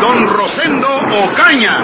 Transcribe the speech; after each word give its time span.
Don 0.00 0.28
Rosendo 0.28 0.88
Ocaña. 1.24 1.76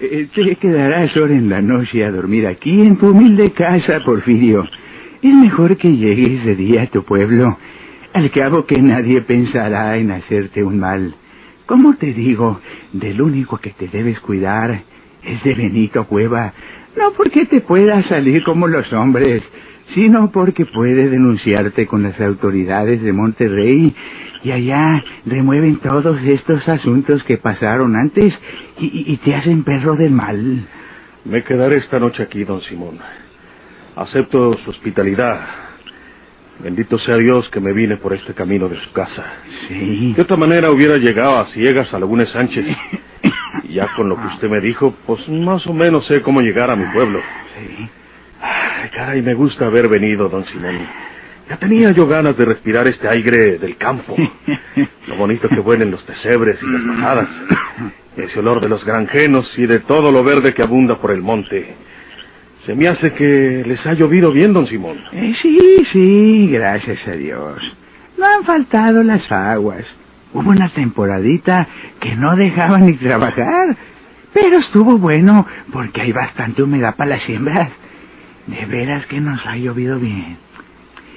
Eh, 0.00 0.28
Te 0.34 0.56
quedarás 0.56 1.14
ahora 1.16 1.34
en 1.34 1.48
la 1.50 1.60
noche 1.60 2.04
a 2.04 2.10
dormir 2.10 2.46
aquí 2.46 2.80
en 2.80 2.96
tu 2.96 3.08
humilde 3.10 3.52
casa, 3.52 4.00
Porfirio. 4.04 4.64
Es 5.22 5.34
mejor 5.34 5.76
que 5.76 5.94
llegues 5.96 6.44
de 6.44 6.54
día 6.54 6.82
a 6.82 6.86
tu 6.86 7.02
pueblo. 7.04 7.58
Al 8.14 8.30
cabo 8.30 8.64
que 8.64 8.80
nadie 8.80 9.20
pensará 9.20 9.96
en 9.98 10.10
hacerte 10.10 10.64
un 10.64 10.80
mal. 10.80 11.14
Como 11.66 11.94
te 11.96 12.12
digo, 12.12 12.60
del 12.92 13.20
único 13.20 13.58
que 13.58 13.70
te 13.70 13.88
debes 13.88 14.18
cuidar 14.20 14.82
es 15.22 15.42
de 15.44 15.54
Benito 15.54 16.04
Cueva. 16.06 16.52
No 16.96 17.12
porque 17.12 17.44
te 17.46 17.60
pueda 17.60 18.02
salir 18.04 18.42
como 18.42 18.66
los 18.66 18.90
hombres, 18.92 19.42
sino 19.94 20.30
porque 20.30 20.66
puede 20.66 21.08
denunciarte 21.08 21.86
con 21.86 22.02
las 22.02 22.20
autoridades 22.20 23.02
de 23.02 23.12
Monterrey 23.12 23.94
y 24.42 24.52
allá 24.52 25.04
remueven 25.26 25.76
todos 25.80 26.20
estos 26.22 26.66
asuntos 26.68 27.22
que 27.24 27.36
pasaron 27.36 27.96
antes 27.96 28.34
y, 28.78 29.16
te 29.18 29.34
hacen 29.34 29.64
perro 29.64 29.96
del 29.96 30.12
mal. 30.12 30.66
Me 31.24 31.44
quedaré 31.44 31.78
esta 31.78 31.98
noche 31.98 32.22
aquí, 32.22 32.44
don 32.44 32.60
Simón. 32.62 32.98
Acepto 33.96 34.54
su 34.64 34.70
hospitalidad. 34.70 35.40
Bendito 36.60 36.98
sea 36.98 37.16
Dios 37.16 37.48
que 37.50 37.60
me 37.60 37.72
vine 37.72 37.96
por 37.96 38.14
este 38.14 38.32
camino 38.32 38.68
de 38.68 38.76
su 38.80 38.92
casa. 38.92 39.24
Sí. 39.68 40.14
De 40.14 40.22
otra 40.22 40.36
manera 40.36 40.70
hubiera 40.70 40.96
llegado 40.96 41.38
a 41.38 41.46
ciegas 41.46 41.92
a 41.92 41.98
Laguna 41.98 42.26
Sánchez. 42.26 42.66
Y 43.64 43.74
ya 43.74 43.88
con 43.94 44.08
lo 44.08 44.16
que 44.16 44.26
usted 44.26 44.48
me 44.48 44.60
dijo, 44.60 44.94
pues 45.06 45.28
más 45.28 45.64
o 45.66 45.72
menos 45.72 46.06
sé 46.06 46.22
cómo 46.22 46.40
llegar 46.40 46.70
a 46.70 46.76
mi 46.76 46.86
pueblo. 46.92 47.20
Sí. 47.58 47.88
Ay, 48.90 48.96
caray, 48.96 49.22
me 49.22 49.34
gusta 49.34 49.66
haber 49.66 49.88
venido, 49.88 50.28
don 50.28 50.44
Simón. 50.46 50.78
Ya 51.48 51.56
tenía 51.56 51.90
yo 51.92 52.06
ganas 52.06 52.36
de 52.36 52.44
respirar 52.44 52.86
este 52.88 53.08
aire 53.08 53.58
del 53.58 53.76
campo. 53.76 54.16
Lo 55.06 55.16
bonito 55.16 55.48
que 55.48 55.60
huelen 55.60 55.90
los 55.90 56.02
pesebres 56.02 56.62
y 56.62 56.66
las 56.66 56.82
majadas. 56.82 57.28
Ese 58.16 58.38
olor 58.38 58.60
de 58.60 58.68
los 58.68 58.84
granjenos 58.84 59.52
y 59.58 59.66
de 59.66 59.80
todo 59.80 60.12
lo 60.12 60.22
verde 60.22 60.54
que 60.54 60.62
abunda 60.62 61.00
por 61.00 61.10
el 61.10 61.22
monte. 61.22 61.74
Se 62.66 62.74
me 62.74 62.88
hace 62.88 63.12
que 63.14 63.62
les 63.66 63.84
ha 63.86 63.94
llovido 63.94 64.32
bien, 64.32 64.52
don 64.52 64.66
Simón. 64.66 64.98
Eh, 65.12 65.34
sí, 65.40 65.84
sí, 65.92 66.48
gracias 66.52 67.06
a 67.08 67.12
Dios. 67.12 67.76
No 68.18 68.26
han 68.26 68.44
faltado 68.44 69.02
las 69.02 69.30
aguas. 69.32 69.84
Hubo 70.32 70.50
una 70.50 70.68
temporadita 70.68 71.66
que 72.00 72.14
no 72.16 72.36
dejaban 72.36 72.86
ni 72.86 72.94
trabajar. 72.94 73.76
Pero 74.32 74.58
estuvo 74.58 74.98
bueno 74.98 75.46
porque 75.72 76.02
hay 76.02 76.12
bastante 76.12 76.62
humedad 76.62 76.94
para 76.96 77.10
las 77.10 77.22
siembras. 77.22 77.70
De 78.50 78.66
veras 78.66 79.06
que 79.06 79.20
nos 79.20 79.44
ha 79.46 79.56
llovido 79.56 79.98
bien. 79.98 80.36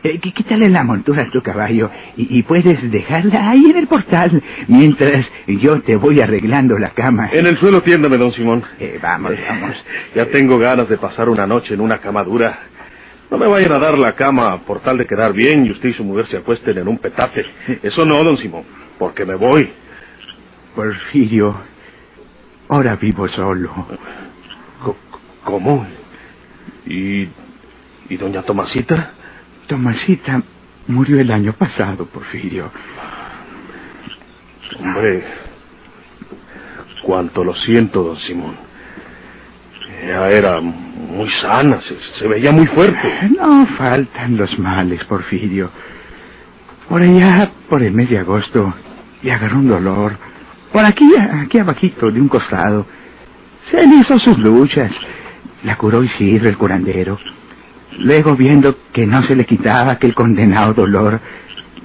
Eh, 0.04 0.20
quí- 0.20 0.34
quítale 0.34 0.68
la 0.70 0.84
montura 0.84 1.24
a 1.24 1.32
tu 1.32 1.42
caballo 1.42 1.90
y, 2.18 2.38
y 2.40 2.44
puedes 2.44 2.92
dejarla 2.92 3.50
ahí 3.50 3.72
en 3.72 3.78
el 3.78 3.88
portal 3.88 4.44
mientras 4.68 5.26
yo 5.48 5.82
te 5.82 5.96
voy 5.96 6.20
arreglando 6.20 6.78
la 6.78 6.90
cama. 6.90 7.30
En 7.32 7.48
el 7.48 7.58
suelo 7.58 7.82
tiéndame, 7.82 8.18
don 8.18 8.34
Simón. 8.34 8.64
Eh, 8.80 9.00
vamos, 9.02 9.32
vamos. 9.50 9.76
Ya 10.16 10.26
tengo 10.28 10.60
ganas 10.60 10.90
de 10.90 10.98
pasar 10.98 11.30
una 11.30 11.48
noche 11.48 11.74
en 11.74 11.80
una 11.82 12.00
cama 12.00 12.24
dura. 12.24 12.60
No 13.32 13.38
me 13.38 13.48
vayan 13.48 13.72
a 13.72 13.80
dar 13.80 13.98
la 13.98 14.14
cama 14.14 14.60
por 14.66 14.82
tal 14.82 14.98
de 14.98 15.08
quedar 15.08 15.32
bien 15.34 15.66
y 15.66 15.72
usted 15.72 15.90
y 15.90 15.94
su 15.94 16.04
mujer 16.04 16.28
se 16.28 16.38
acuesten 16.38 16.78
en 16.78 16.88
un 16.90 16.98
petate. 17.00 17.44
Eso 17.82 18.06
no, 18.06 18.22
don 18.24 18.38
Simón, 18.38 18.64
porque 19.00 19.26
me 19.26 19.36
voy. 19.36 19.72
Porfirio, 20.76 21.56
ahora 22.68 22.96
vivo 22.98 23.28
solo. 23.30 23.72
¿Cómo? 25.46 25.86
¿Y, 26.86 27.28
¿Y 28.10 28.18
doña 28.18 28.44
Tomasita? 28.44 29.12
Tomasita 29.68 30.42
murió 30.88 31.20
el 31.20 31.32
año 31.32 31.54
pasado, 31.54 32.06
Porfirio. 32.06 32.72
Hombre, 34.80 35.24
cuánto 37.04 37.44
lo 37.44 37.56
siento, 37.56 38.04
don 38.04 38.18
Simón. 38.18 38.56
Ella 40.02 40.30
era 40.30 40.60
muy 40.60 41.30
sana, 41.42 41.80
se, 41.82 41.98
se 42.20 42.28
veía 42.28 42.52
muy 42.52 42.68
fuerte. 42.68 43.30
No 43.38 43.66
faltan 43.78 44.36
los 44.36 44.58
males, 44.60 45.04
Porfirio. 45.06 45.70
Por 46.90 47.02
allá, 47.02 47.50
por 47.70 47.82
el 47.82 47.94
mes 47.94 48.10
de 48.10 48.20
agosto, 48.20 48.74
le 49.22 49.32
agarró 49.32 49.58
un 49.60 49.70
dolor. 49.70 50.18
Por 50.72 50.84
aquí, 50.84 51.10
aquí 51.18 51.60
abajito, 51.60 52.12
de 52.12 52.20
un 52.20 52.28
costado. 52.28 52.86
Se 53.72 53.88
le 53.88 53.96
hizo 53.96 54.20
sus 54.20 54.38
luchas. 54.40 54.92
La 55.64 55.78
curó 55.78 56.04
Isidro, 56.04 56.50
el 56.50 56.58
curandero. 56.58 57.18
Luego, 58.00 58.36
viendo 58.36 58.76
que 58.92 59.06
no 59.06 59.24
se 59.24 59.36
le 59.36 59.46
quitaba 59.46 59.94
aquel 59.94 60.14
condenado 60.14 60.74
dolor, 60.74 61.20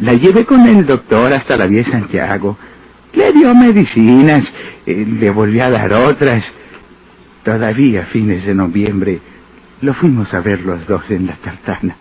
la 0.01 0.15
llevé 0.15 0.45
con 0.45 0.67
el 0.67 0.87
doctor 0.87 1.33
hasta 1.33 1.57
la 1.57 1.67
vía 1.67 1.85
Santiago. 1.85 2.59
Le 3.13 3.33
dio 3.33 3.55
medicinas, 3.55 4.45
eh, 4.87 5.07
le 5.07 5.31
volvió 5.31 5.65
a 5.65 5.71
dar 5.71 5.93
otras. 5.93 6.45
Todavía 7.45 8.03
a 8.03 8.07
fines 8.07 8.45
de 8.45 8.55
noviembre 8.55 9.21
lo 9.81 9.95
fuimos 9.95 10.33
a 10.35 10.41
ver 10.41 10.63
los 10.63 10.87
dos 10.87 11.03
en 11.11 11.27
la 11.27 11.35
tartana. 11.37 11.97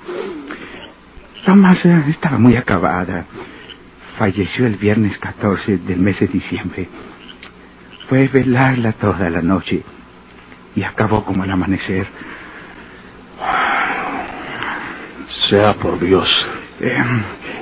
Tomasa 1.45 2.05
estaba 2.09 2.37
muy 2.37 2.55
acabada. 2.55 3.25
Falleció 4.17 4.65
el 4.65 4.75
viernes 4.75 5.17
14 5.19 5.77
del 5.77 5.99
mes 5.99 6.19
de 6.19 6.27
diciembre. 6.27 6.89
Fue 8.09 8.27
velarla 8.27 8.93
toda 8.93 9.29
la 9.29 9.41
noche 9.41 9.83
y 10.77 10.83
acabó 10.83 11.25
como 11.25 11.43
al 11.43 11.51
amanecer. 11.51 12.07
Sea 15.49 15.73
por 15.75 15.99
Dios. 15.99 16.29
Eh, 16.79 16.97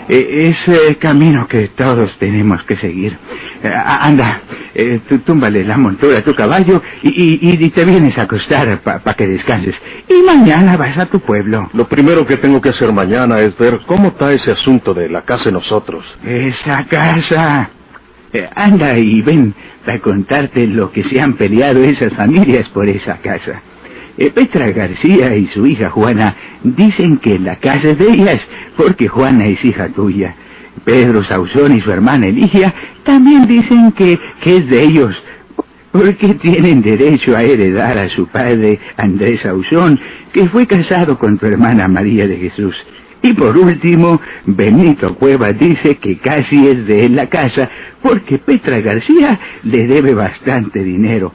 eh, 0.10 0.28
es 0.50 0.68
el 0.68 0.98
camino 0.98 1.48
que 1.48 1.70
todos 1.70 2.16
tenemos 2.20 2.62
que 2.64 2.76
seguir. 2.78 3.18
Eh, 3.64 3.72
anda, 3.74 4.42
eh, 4.74 5.00
tú 5.08 5.20
túmbale 5.20 5.64
la 5.64 5.78
montura 5.78 6.20
a 6.20 6.24
tu 6.24 6.36
caballo 6.36 6.82
y, 7.02 7.10
y- 7.10 7.66
y 7.66 7.70
te 7.72 7.86
vienes 7.86 8.18
a 8.18 8.24
acostar 8.24 8.82
para 8.82 9.14
que 9.16 9.26
descanses. 9.28 9.82
Y 10.10 10.22
mañana 10.24 10.78
vas 10.78 10.98
a 10.98 11.06
tu 11.08 11.20
pueblo. 11.22 11.70
Lo 11.74 11.88
primero 11.88 12.26
que 12.26 12.38
tengo 12.38 12.62
que 12.62 12.70
hacer 12.70 12.92
mañana 12.92 13.40
es 13.40 13.58
ver 13.58 13.80
cómo 13.88 14.10
está 14.10 14.34
ese 14.34 14.52
asunto 14.52 14.94
de 14.94 15.10
la 15.10 15.24
casa 15.24 15.46
de 15.46 15.54
nosotros. 15.54 16.06
Esa 16.24 16.86
casa. 16.86 17.70
Anda 18.56 18.98
y 18.98 19.22
ven 19.22 19.54
para 19.86 20.00
contarte 20.00 20.68
lo 20.68 20.92
que 20.92 21.04
se 21.04 21.20
han 21.20 21.34
peleado 21.34 21.84
esas 21.84 22.14
familias 22.14 22.68
por 22.70 22.88
esa 22.88 23.18
casa. 23.18 23.62
Eh, 24.18 24.32
Petra 24.32 24.72
García 24.72 25.36
y 25.36 25.48
su 25.48 25.66
hija 25.66 25.90
Juana 25.90 26.36
dicen 26.64 27.18
que 27.18 27.38
la 27.38 27.58
casa 27.58 27.90
es 27.90 27.98
de 27.98 28.10
ellas 28.10 28.42
porque 28.78 29.08
Juana 29.08 29.46
es 29.48 29.64
hija 29.64 29.90
tuya. 29.90 30.36
Pedro 30.84 31.24
Sauzón 31.24 31.78
y 31.78 31.82
su 31.82 31.92
hermana 31.92 32.28
Eligia 32.28 32.74
también 33.04 33.48
dicen 33.48 33.92
que, 33.94 34.20
que 34.42 34.58
es 34.58 34.70
de 34.70 34.84
ellos 34.84 35.16
porque 35.92 36.34
tienen 36.36 36.82
derecho 36.82 37.38
a 37.38 37.44
heredar 37.44 37.98
a 37.98 38.10
su 38.10 38.28
padre 38.28 38.80
Andrés 38.98 39.40
Sauzón, 39.42 39.98
que 40.34 40.50
fue 40.50 40.68
casado 40.68 41.18
con 41.18 41.38
tu 41.38 41.46
hermana 41.46 41.88
María 41.88 42.28
de 42.28 42.38
Jesús. 42.38 42.76
Y 43.26 43.34
por 43.34 43.58
último, 43.58 44.22
Benito 44.46 45.16
Cueva 45.16 45.52
dice 45.52 45.96
que 45.96 46.20
casi 46.20 46.68
es 46.68 46.86
de 46.86 47.10
la 47.10 47.28
casa, 47.28 47.72
porque 48.04 48.38
Petra 48.38 48.80
García 48.82 49.40
le 49.64 49.88
debe 49.88 50.14
bastante 50.14 50.84
dinero. 50.84 51.34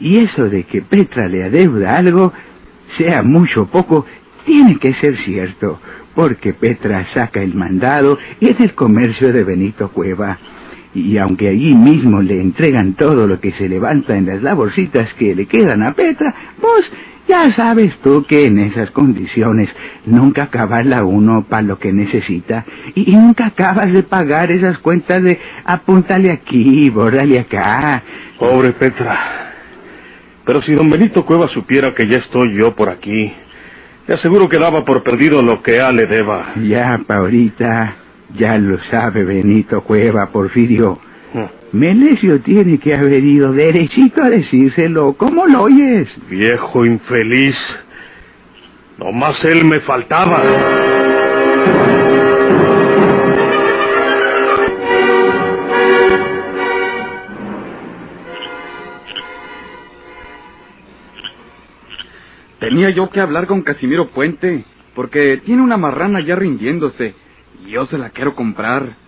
Y 0.00 0.18
eso 0.18 0.50
de 0.50 0.64
que 0.64 0.82
Petra 0.82 1.26
le 1.26 1.44
adeuda 1.44 1.96
algo, 1.96 2.30
sea 2.98 3.22
mucho 3.22 3.62
o 3.62 3.66
poco, 3.68 4.04
tiene 4.44 4.76
que 4.76 4.92
ser 4.96 5.16
cierto, 5.16 5.80
porque 6.14 6.52
Petra 6.52 7.06
saca 7.14 7.40
el 7.40 7.54
mandado 7.54 8.18
y 8.38 8.50
es 8.50 8.58
del 8.58 8.74
comercio 8.74 9.32
de 9.32 9.44
Benito 9.44 9.88
Cueva. 9.92 10.38
Y 10.94 11.16
aunque 11.16 11.48
allí 11.48 11.74
mismo 11.74 12.20
le 12.20 12.38
entregan 12.38 12.96
todo 12.96 13.26
lo 13.26 13.40
que 13.40 13.52
se 13.52 13.66
levanta 13.66 14.14
en 14.14 14.26
las 14.26 14.42
laborcitas 14.42 15.14
que 15.14 15.34
le 15.34 15.46
quedan 15.46 15.84
a 15.84 15.94
Petra, 15.94 16.34
pues 16.60 16.84
ya 17.34 17.52
sabes 17.52 17.96
tú 17.98 18.24
que 18.28 18.46
en 18.46 18.60
esas 18.60 18.92
condiciones 18.92 19.68
nunca 20.06 20.44
acaba 20.44 20.84
la 20.84 21.04
uno 21.04 21.44
para 21.48 21.62
lo 21.62 21.78
que 21.80 21.92
necesita 21.92 22.64
y, 22.94 23.10
y 23.12 23.16
nunca 23.16 23.46
acabas 23.46 23.92
de 23.92 24.04
pagar 24.04 24.52
esas 24.52 24.78
cuentas 24.78 25.20
de 25.22 25.40
apúntale 25.64 26.30
aquí, 26.30 26.90
bórrale 26.90 27.40
acá. 27.40 28.02
Pobre 28.38 28.70
Petra. 28.72 29.18
Pero 30.44 30.62
si 30.62 30.74
don 30.74 30.88
Benito 30.88 31.24
Cueva 31.26 31.48
supiera 31.48 31.92
que 31.94 32.06
ya 32.06 32.18
estoy 32.18 32.54
yo 32.56 32.76
por 32.76 32.88
aquí, 32.88 33.32
le 34.06 34.14
aseguro 34.14 34.48
que 34.48 34.58
daba 34.58 34.84
por 34.84 35.02
perdido 35.02 35.42
lo 35.42 35.60
que 35.60 35.80
a 35.80 35.90
le 35.90 36.06
deba. 36.06 36.52
Ya, 36.62 37.00
pa' 37.04 37.16
ahorita, 37.16 37.96
Ya 38.38 38.58
lo 38.58 38.78
sabe 38.90 39.24
Benito 39.24 39.82
Cueva, 39.82 40.26
Porfirio. 40.30 41.00
Melesio 41.74 42.40
tiene 42.40 42.78
que 42.78 42.94
haber 42.94 43.24
ido 43.24 43.52
derechito 43.52 44.22
a 44.22 44.30
decírselo. 44.30 45.14
¿Cómo 45.14 45.44
lo 45.46 45.62
oyes? 45.62 46.08
Viejo 46.30 46.86
infeliz. 46.86 47.56
Nomás 48.96 49.44
él 49.44 49.64
me 49.64 49.80
faltaba. 49.80 50.40
Tenía 62.60 62.90
yo 62.90 63.10
que 63.10 63.18
hablar 63.20 63.48
con 63.48 63.62
Casimiro 63.62 64.10
Puente, 64.10 64.64
porque 64.94 65.42
tiene 65.44 65.60
una 65.60 65.76
marrana 65.76 66.24
ya 66.24 66.36
rindiéndose, 66.36 67.16
y 67.66 67.70
yo 67.72 67.86
se 67.86 67.98
la 67.98 68.10
quiero 68.10 68.36
comprar. 68.36 69.03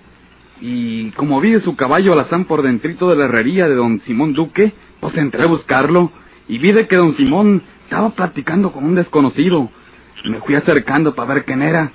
Y 0.61 1.11
como 1.13 1.41
vi 1.41 1.53
de 1.53 1.61
su 1.61 1.77
caballo 1.77 2.13
alazán 2.13 2.45
por 2.45 2.63
dentrito 2.63 3.11
de 3.11 3.17
la 3.17 3.25
herrería 3.25 3.69
de 3.69 3.75
don 3.75 4.01
Simón 4.01 4.33
Duque, 4.33 4.73
pues 5.01 5.17
entré 5.17 5.43
a 5.43 5.47
buscarlo, 5.47 6.11
y 6.49 6.59
vi 6.59 6.73
de 6.73 6.87
que 6.87 6.97
don 6.97 7.17
Simón 7.17 7.63
estaba 7.85 8.11
platicando 8.11 8.73
con 8.73 8.85
un 8.85 8.95
desconocido. 8.95 9.71
Me 10.25 10.41
fui 10.41 10.55
acercando 10.55 11.15
para 11.15 11.35
ver 11.35 11.45
quién 11.45 11.63
era, 11.63 11.93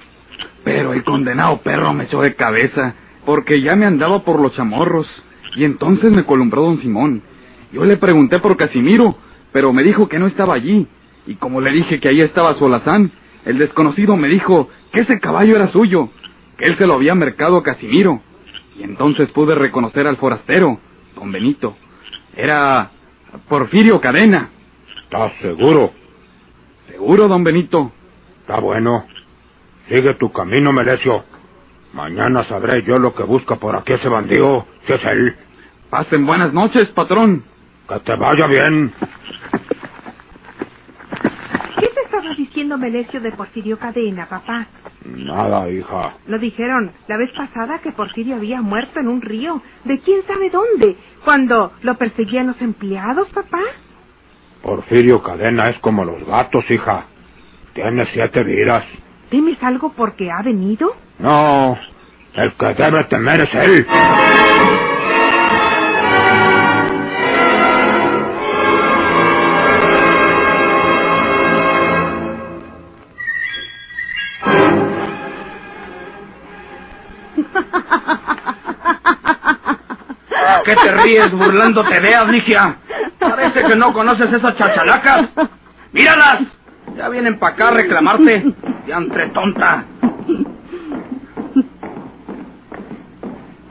pero 0.63 0.93
el 0.93 1.03
condenado 1.03 1.61
perro 1.61 1.93
me 1.93 2.03
echó 2.05 2.21
de 2.21 2.35
cabeza, 2.35 2.95
porque 3.25 3.61
ya 3.61 3.75
me 3.75 3.85
andaba 3.85 4.23
por 4.23 4.39
los 4.39 4.53
chamorros, 4.53 5.07
y 5.55 5.63
entonces 5.65 6.11
me 6.11 6.25
columbró 6.25 6.63
don 6.63 6.77
Simón. 6.79 7.23
Yo 7.73 7.83
le 7.83 7.97
pregunté 7.97 8.39
por 8.39 8.57
Casimiro, 8.57 9.15
pero 9.51 9.73
me 9.73 9.83
dijo 9.83 10.07
que 10.07 10.19
no 10.19 10.27
estaba 10.27 10.53
allí, 10.53 10.87
y 11.25 11.35
como 11.35 11.61
le 11.61 11.71
dije 11.71 11.99
que 11.99 12.09
ahí 12.09 12.19
estaba 12.21 12.53
su 12.55 12.65
alazán, 12.65 13.11
el 13.45 13.57
desconocido 13.57 14.15
me 14.17 14.27
dijo 14.27 14.69
que 14.91 15.01
ese 15.01 15.19
caballo 15.19 15.55
era 15.55 15.67
suyo, 15.69 16.09
que 16.57 16.65
él 16.65 16.77
se 16.77 16.85
lo 16.85 16.93
había 16.93 17.15
mercado 17.15 17.57
a 17.57 17.63
Casimiro. 17.63 18.21
Y 18.75 18.83
entonces 18.83 19.29
pude 19.31 19.55
reconocer 19.55 20.07
al 20.07 20.17
forastero, 20.17 20.79
don 21.15 21.31
Benito. 21.31 21.75
Era 22.35 22.89
Porfirio 23.47 23.99
Cadena. 23.99 24.49
¿Estás 25.03 25.33
seguro? 25.41 25.91
¿Seguro, 26.87 27.27
don 27.27 27.43
Benito? 27.43 27.91
Está 28.41 28.59
bueno. 28.59 29.05
Sigue 29.89 30.13
tu 30.15 30.31
camino, 30.31 30.71
Melesio. 30.71 31.25
Mañana 31.93 32.45
sabré 32.45 32.83
yo 32.83 32.97
lo 32.97 33.13
que 33.13 33.23
busca 33.23 33.57
por 33.57 33.75
aquí 33.75 33.93
ese 33.93 34.07
bandido, 34.07 34.65
si 34.87 34.93
es 34.93 35.03
él. 35.03 35.35
Pasen 35.89 36.25
buenas 36.25 36.53
noches, 36.53 36.87
patrón. 36.89 37.43
Que 37.89 37.99
te 37.99 38.15
vaya 38.15 38.47
bien. 38.47 38.93
¿Qué 41.77 41.87
te 41.87 42.01
estaba 42.01 42.33
diciendo 42.35 42.77
Melesio 42.77 43.19
de 43.19 43.31
Porfirio 43.33 43.77
Cadena, 43.77 44.27
papá? 44.29 44.67
Nada, 45.05 45.67
hija. 45.69 46.17
Lo 46.27 46.37
dijeron 46.37 46.91
la 47.07 47.17
vez 47.17 47.31
pasada 47.31 47.79
que 47.79 47.91
Porfirio 47.91 48.35
había 48.35 48.61
muerto 48.61 48.99
en 48.99 49.07
un 49.07 49.21
río, 49.21 49.61
de 49.83 49.99
quién 49.99 50.21
sabe 50.27 50.49
dónde, 50.49 50.95
cuando 51.25 51.73
lo 51.81 51.95
perseguían 51.95 52.47
los 52.47 52.61
empleados, 52.61 53.27
papá. 53.29 53.61
Porfirio 54.61 55.23
Cadena 55.23 55.69
es 55.69 55.79
como 55.79 56.05
los 56.05 56.23
gatos, 56.25 56.69
hija. 56.69 57.05
Tiene 57.73 58.05
siete 58.13 58.43
vidas. 58.43 58.83
¿Temes 59.29 59.61
algo 59.63 59.93
porque 59.93 60.29
ha 60.29 60.43
venido? 60.43 60.93
No, 61.17 61.77
el 62.33 62.53
que 62.53 62.73
debe 62.75 63.03
temer 63.05 63.41
es 63.41 63.53
él. 63.55 63.87
¿A 80.51 80.63
qué 80.63 80.75
te 80.75 80.91
ríes 80.91 81.31
burlándote 81.31 81.99
de 81.99 82.09
ellas, 82.09 82.27
Ligia? 82.27 82.77
Parece 83.19 83.63
que 83.63 83.75
no 83.75 83.93
conoces 83.93 84.31
esas 84.33 84.55
chachalacas. 84.57 85.29
¡Míralas! 85.93 86.41
Ya 86.95 87.09
vienen 87.09 87.39
para 87.39 87.53
acá 87.53 87.67
a 87.69 87.71
reclamarte. 87.71 88.53
Ya 88.87 88.97
entre 88.97 89.29
tonta. 89.29 89.85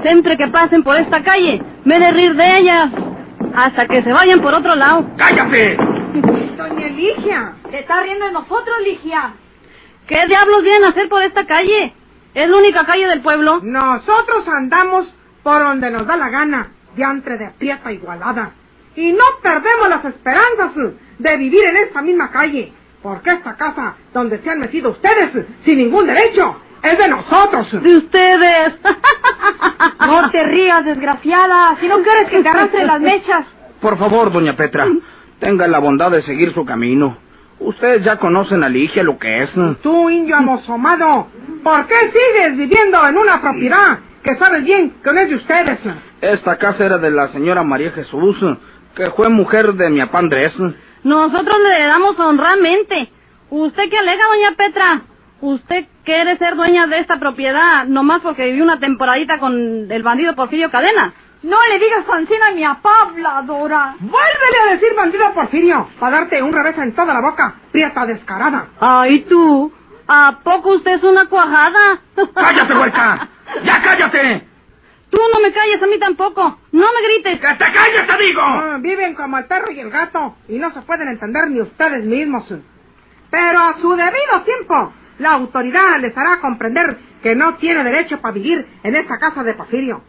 Siempre 0.02 0.36
que 0.38 0.48
pasen 0.48 0.82
por 0.82 0.96
esta 0.96 1.22
calle, 1.22 1.62
me 1.84 1.96
he 1.96 2.00
de 2.00 2.10
rir 2.12 2.34
de 2.34 2.58
ellas. 2.58 2.90
Hasta 3.54 3.86
que 3.86 4.02
se 4.02 4.12
vayan 4.12 4.40
por 4.40 4.54
otro 4.54 4.74
lado. 4.74 5.04
¡Cállate! 5.18 5.76
Doña 6.56 6.88
Ligia. 6.88 7.52
¿Te 7.70 7.80
está 7.80 8.02
riendo 8.02 8.26
de 8.26 8.32
nosotros, 8.32 8.76
Ligia? 8.84 9.34
¿Qué 10.06 10.26
diablos 10.26 10.62
vienen 10.62 10.84
a 10.84 10.88
hacer 10.88 11.08
por 11.08 11.22
esta 11.22 11.46
calle? 11.46 11.92
Es 12.34 12.48
la 12.48 12.56
única 12.56 12.84
calle 12.84 13.06
del 13.08 13.20
pueblo. 13.20 13.60
Nosotros 13.62 14.48
andamos 14.48 15.06
por 15.42 15.62
donde 15.62 15.90
nos 15.90 16.06
da 16.06 16.16
la 16.16 16.28
gana, 16.28 16.68
diantre 16.94 17.38
de 17.38 17.50
prieta 17.58 17.92
igualada. 17.92 18.52
Y 18.96 19.12
no 19.12 19.24
perdemos 19.42 19.88
las 19.88 20.04
esperanzas 20.04 20.72
de 21.18 21.36
vivir 21.36 21.64
en 21.64 21.76
esta 21.76 22.02
misma 22.02 22.30
calle, 22.30 22.72
porque 23.02 23.30
esta 23.30 23.56
casa 23.56 23.94
donde 24.12 24.38
se 24.38 24.50
han 24.50 24.60
metido 24.60 24.90
ustedes 24.90 25.46
sin 25.64 25.78
ningún 25.78 26.06
derecho 26.06 26.56
es 26.82 26.98
de 26.98 27.08
nosotros. 27.08 27.82
De 27.82 27.96
ustedes. 27.96 28.74
No 30.00 30.30
te 30.30 30.42
rías, 30.42 30.84
desgraciada, 30.84 31.76
si 31.78 31.86
no 31.86 32.02
quieres 32.02 32.28
que 32.28 32.42
te 32.42 32.48
arrastre 32.48 32.84
las 32.84 33.00
mechas. 33.00 33.46
Por 33.80 33.96
favor, 33.98 34.32
doña 34.32 34.56
Petra, 34.56 34.86
tenga 35.38 35.68
la 35.68 35.78
bondad 35.78 36.10
de 36.10 36.22
seguir 36.22 36.52
su 36.52 36.64
camino. 36.64 37.16
Ustedes 37.60 38.02
ya 38.02 38.16
conocen 38.16 38.64
a 38.64 38.68
Ligia 38.68 39.02
lo 39.02 39.18
que 39.18 39.42
es. 39.42 39.50
Tú, 39.82 40.10
indio 40.10 40.36
amosomado, 40.36 41.28
¿por 41.62 41.86
qué 41.86 41.94
sigues 41.94 42.56
viviendo 42.56 43.06
en 43.06 43.18
una 43.18 43.40
propiedad 43.40 43.98
que 44.22 44.36
sabes 44.36 44.64
bien 44.64 44.94
que 45.02 45.12
no 45.12 45.20
es 45.20 45.28
de 45.28 45.34
ustedes? 45.36 45.78
Esta 46.20 46.56
casa 46.56 46.84
era 46.84 46.98
de 46.98 47.10
la 47.10 47.28
señora 47.28 47.62
María 47.62 47.92
Jesús, 47.92 48.36
que 48.94 49.10
fue 49.10 49.28
mujer 49.28 49.74
de 49.74 49.90
mi 49.90 50.00
Andrés. 50.00 50.52
Nosotros 51.02 51.56
le 51.62 51.76
heredamos 51.76 52.18
honradamente. 52.18 53.10
¿Usted 53.50 53.90
qué 53.90 53.98
alega, 53.98 54.24
doña 54.26 54.56
Petra? 54.56 55.00
¿Usted 55.40 55.86
quiere 56.04 56.36
ser 56.36 56.54
dueña 56.54 56.86
de 56.86 56.98
esta 56.98 57.18
propiedad 57.18 57.86
nomás 57.86 58.20
porque 58.20 58.44
vivió 58.44 58.62
una 58.62 58.78
temporadita 58.78 59.38
con 59.38 59.90
el 59.90 60.02
bandido 60.02 60.34
Porfirio 60.34 60.70
Cadena? 60.70 61.14
No 61.42 61.56
le 61.68 61.78
digas 61.78 62.04
Francina 62.04 62.48
a 62.48 62.52
mi 62.52 62.62
habladora. 62.64 63.94
Vuélvele 63.98 64.58
a 64.62 64.72
decir 64.74 64.94
bandido 64.94 65.32
Porfirio, 65.32 65.88
para 65.98 66.18
darte 66.20 66.42
un 66.42 66.52
revés 66.52 66.76
en 66.76 66.94
toda 66.94 67.14
la 67.14 67.22
boca, 67.22 67.54
prieta 67.72 68.04
descarada. 68.04 68.66
Ay, 68.78 69.20
tú. 69.20 69.72
¿A 70.06 70.40
poco 70.44 70.74
usted 70.74 70.96
es 70.96 71.04
una 71.04 71.26
cuajada? 71.26 72.00
¡Cállate, 72.34 72.74
huerca! 72.74 73.28
¡Ya 73.64 73.82
cállate! 73.82 74.46
Tú 75.10 75.18
no 75.34 75.40
me 75.40 75.52
calles 75.52 75.82
a 75.82 75.86
mí 75.86 75.98
tampoco. 75.98 76.58
No 76.72 76.86
me 76.92 77.08
grites. 77.08 77.40
¡Que 77.40 77.54
te 77.64 77.72
calles, 77.72 78.06
te 78.06 78.22
digo! 78.24 78.42
Ah, 78.42 78.78
viven 78.80 79.14
como 79.14 79.38
el 79.38 79.44
perro 79.46 79.72
y 79.72 79.80
el 79.80 79.90
gato 79.90 80.36
y 80.48 80.58
no 80.58 80.72
se 80.72 80.82
pueden 80.82 81.08
entender 81.08 81.48
ni 81.50 81.60
ustedes 81.60 82.04
mismos. 82.04 82.46
Pero 83.30 83.58
a 83.58 83.74
su 83.80 83.90
debido 83.96 84.42
tiempo, 84.44 84.92
la 85.18 85.32
autoridad 85.32 85.98
les 86.00 86.16
hará 86.16 86.40
comprender 86.40 86.96
que 87.22 87.34
no 87.34 87.54
tiene 87.56 87.84
derecho 87.84 88.20
para 88.20 88.34
vivir 88.34 88.66
en 88.82 88.96
esta 88.96 89.18
casa 89.18 89.42
de 89.42 89.54
Porfirio. 89.54 90.02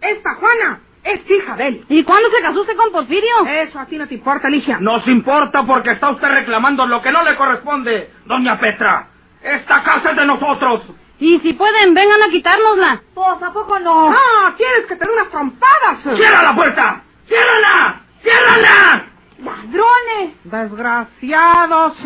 Esta 0.00 0.34
Juana 0.36 0.80
es 1.04 1.28
hija 1.30 1.56
de 1.56 1.66
él. 1.68 1.84
¿Y 1.88 2.04
cuándo 2.04 2.28
se 2.30 2.42
casó 2.42 2.60
usted 2.60 2.76
con 2.76 2.92
Porfirio? 2.92 3.46
Eso 3.46 3.78
a 3.78 3.86
ti 3.86 3.98
no 3.98 4.06
te 4.06 4.14
importa, 4.14 4.48
Ligia. 4.48 4.78
Nos 4.80 5.06
importa 5.08 5.64
porque 5.64 5.90
está 5.92 6.10
usted 6.10 6.28
reclamando 6.28 6.86
lo 6.86 7.02
que 7.02 7.10
no 7.12 7.22
le 7.24 7.36
corresponde, 7.36 8.10
doña 8.24 8.58
Petra. 8.58 9.08
Esta 9.42 9.82
casa 9.82 10.10
es 10.10 10.16
de 10.16 10.26
nosotros. 10.26 10.82
Y 11.20 11.40
si 11.40 11.52
pueden, 11.52 11.94
vengan 11.94 12.22
a 12.22 12.30
quitárnosla. 12.30 13.02
Pues, 13.14 13.42
¿a 13.42 13.52
poco 13.52 13.78
no? 13.80 14.10
Ah, 14.10 14.54
¿quieres 14.56 14.86
que 14.86 14.94
te 14.96 15.04
dé 15.04 15.12
unas 15.12 15.30
trompadas? 15.30 16.00
¡Cierra 16.16 16.42
la 16.42 16.54
puerta! 16.54 17.02
¡Ciérrala! 17.26 18.00
¡Ciérrala! 18.22 19.04
¡Ladrones! 19.38 20.34
Desgraciados. 20.44 21.96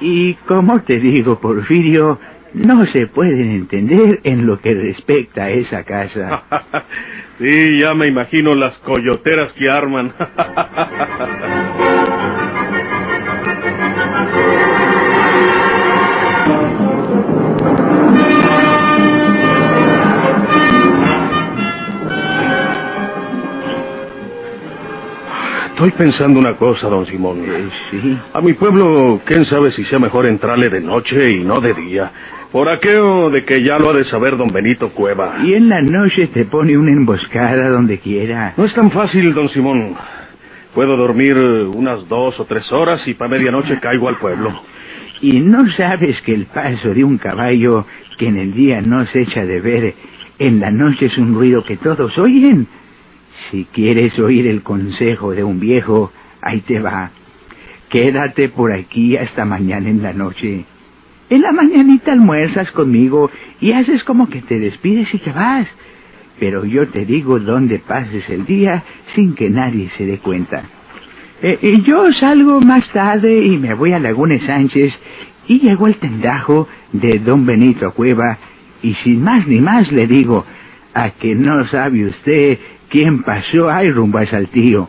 Y 0.00 0.34
como 0.46 0.82
te 0.82 0.98
digo, 0.98 1.40
Porfirio, 1.40 2.18
no 2.54 2.86
se 2.86 3.06
pueden 3.06 3.50
entender 3.52 4.20
en 4.24 4.46
lo 4.46 4.60
que 4.60 4.74
respecta 4.74 5.44
a 5.44 5.50
esa 5.50 5.84
casa. 5.84 6.42
sí, 7.38 7.78
ya 7.80 7.94
me 7.94 8.06
imagino 8.06 8.54
las 8.54 8.76
coyoteras 8.78 9.52
que 9.54 9.68
arman. 9.68 10.14
Estoy 25.76 25.90
pensando 25.90 26.40
una 26.40 26.56
cosa, 26.56 26.88
don 26.88 27.04
Simón. 27.04 27.44
Sí. 27.90 28.18
A 28.32 28.40
mi 28.40 28.54
pueblo, 28.54 29.20
quién 29.26 29.44
sabe 29.44 29.70
si 29.72 29.84
sea 29.84 29.98
mejor 29.98 30.26
entrarle 30.26 30.70
de 30.70 30.80
noche 30.80 31.32
y 31.32 31.44
no 31.44 31.60
de 31.60 31.74
día. 31.74 32.10
Por 32.52 32.68
aquello 32.68 33.30
de 33.30 33.44
que 33.44 33.62
ya 33.62 33.78
lo 33.78 33.90
ha 33.90 33.92
de 33.92 34.04
saber 34.04 34.36
don 34.36 34.48
Benito 34.48 34.90
Cueva. 34.90 35.38
Y 35.44 35.54
en 35.54 35.68
la 35.68 35.82
noche 35.82 36.28
te 36.28 36.44
pone 36.44 36.78
una 36.78 36.92
emboscada 36.92 37.68
donde 37.68 37.98
quiera. 37.98 38.54
No 38.56 38.64
es 38.64 38.74
tan 38.74 38.90
fácil, 38.90 39.34
don 39.34 39.48
Simón. 39.48 39.94
Puedo 40.74 40.96
dormir 40.96 41.36
unas 41.36 42.08
dos 42.08 42.38
o 42.38 42.44
tres 42.44 42.70
horas 42.70 43.06
y 43.08 43.14
para 43.14 43.30
medianoche 43.30 43.80
caigo 43.80 44.08
al 44.08 44.18
pueblo. 44.18 44.52
¿Y 45.20 45.40
no 45.40 45.70
sabes 45.72 46.20
que 46.22 46.34
el 46.34 46.46
paso 46.46 46.92
de 46.92 47.02
un 47.02 47.18
caballo 47.18 47.86
que 48.18 48.28
en 48.28 48.36
el 48.36 48.52
día 48.52 48.82
no 48.82 49.06
se 49.06 49.22
echa 49.22 49.44
de 49.44 49.60
ver, 49.60 49.94
en 50.38 50.60
la 50.60 50.70
noche 50.70 51.06
es 51.06 51.16
un 51.18 51.34
ruido 51.34 51.64
que 51.64 51.78
todos 51.78 52.16
oyen? 52.18 52.66
Si 53.50 53.66
quieres 53.72 54.18
oír 54.18 54.46
el 54.46 54.62
consejo 54.62 55.32
de 55.32 55.44
un 55.44 55.60
viejo, 55.60 56.12
ahí 56.42 56.60
te 56.60 56.78
va. 56.78 57.10
Quédate 57.88 58.48
por 58.50 58.72
aquí 58.72 59.16
hasta 59.16 59.44
mañana 59.44 59.88
en 59.88 60.02
la 60.02 60.12
noche. 60.12 60.64
En 61.28 61.42
la 61.42 61.52
mañanita 61.52 62.12
almuerzas 62.12 62.70
conmigo 62.70 63.30
y 63.60 63.72
haces 63.72 64.04
como 64.04 64.28
que 64.28 64.42
te 64.42 64.58
despides 64.60 65.12
y 65.12 65.18
te 65.18 65.32
vas. 65.32 65.66
Pero 66.38 66.64
yo 66.64 66.88
te 66.88 67.04
digo 67.04 67.40
dónde 67.40 67.78
pases 67.78 68.28
el 68.28 68.46
día 68.46 68.84
sin 69.14 69.34
que 69.34 69.50
nadie 69.50 69.90
se 69.96 70.06
dé 70.06 70.18
cuenta. 70.18 70.62
Eh, 71.42 71.58
y 71.60 71.82
yo 71.82 72.12
salgo 72.12 72.60
más 72.60 72.88
tarde 72.92 73.38
y 73.38 73.58
me 73.58 73.74
voy 73.74 73.92
a 73.92 73.98
Laguna 73.98 74.38
Sánchez 74.46 74.94
y 75.48 75.60
llego 75.60 75.86
al 75.86 75.96
tendajo 75.96 76.68
de 76.92 77.18
don 77.18 77.44
Benito 77.44 77.92
Cueva 77.92 78.38
y 78.82 78.94
sin 78.94 79.22
más 79.22 79.46
ni 79.46 79.60
más 79.60 79.90
le 79.90 80.06
digo, 80.06 80.44
a 80.94 81.10
que 81.10 81.34
no 81.34 81.66
sabe 81.66 82.06
usted 82.06 82.58
quién 82.88 83.22
pasó 83.22 83.68
ahí 83.68 83.90
rumbo 83.90 84.18
a 84.18 84.26
Saltillo. 84.26 84.88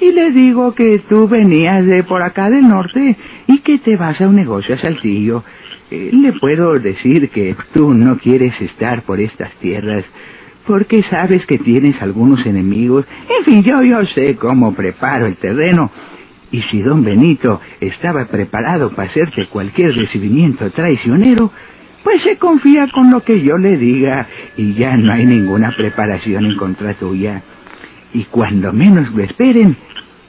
Y 0.00 0.12
le 0.12 0.30
digo 0.32 0.74
que 0.74 1.00
tú 1.08 1.28
venías 1.28 1.84
de 1.86 2.02
por 2.02 2.22
acá 2.22 2.50
del 2.50 2.66
norte 2.66 3.16
y 3.46 3.58
que 3.58 3.78
te 3.78 3.96
vas 3.96 4.20
a 4.20 4.28
un 4.28 4.36
negocio 4.36 4.74
a 4.74 4.78
Saltillo. 4.78 5.44
Le 5.90 6.32
puedo 6.40 6.78
decir 6.78 7.30
que 7.30 7.54
tú 7.72 7.92
no 7.94 8.18
quieres 8.18 8.58
estar 8.60 9.02
por 9.02 9.20
estas 9.20 9.52
tierras 9.56 10.04
porque 10.66 11.02
sabes 11.04 11.44
que 11.46 11.58
tienes 11.58 12.00
algunos 12.00 12.44
enemigos. 12.46 13.04
En 13.38 13.44
fin, 13.44 13.62
yo, 13.62 13.82
yo 13.82 14.04
sé 14.06 14.36
cómo 14.36 14.74
preparo 14.74 15.26
el 15.26 15.36
terreno. 15.36 15.90
Y 16.50 16.62
si 16.62 16.80
don 16.80 17.04
Benito 17.04 17.60
estaba 17.80 18.26
preparado 18.26 18.90
para 18.90 19.10
hacerte 19.10 19.46
cualquier 19.46 19.94
recibimiento 19.94 20.70
traicionero, 20.70 21.50
pues 22.02 22.22
se 22.22 22.36
confía 22.36 22.88
con 22.92 23.10
lo 23.10 23.24
que 23.24 23.42
yo 23.42 23.58
le 23.58 23.76
diga 23.76 24.28
y 24.56 24.74
ya 24.74 24.96
no 24.96 25.12
hay 25.12 25.26
ninguna 25.26 25.74
preparación 25.76 26.44
en 26.44 26.56
contra 26.56 26.94
tuya. 26.94 27.42
Y 28.12 28.24
cuando 28.24 28.72
menos 28.72 29.12
lo 29.12 29.22
esperen, 29.24 29.76